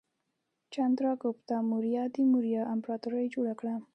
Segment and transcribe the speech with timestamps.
[0.73, 3.75] چندراګوپتا موریا د موریا امپراتورۍ جوړه کړه.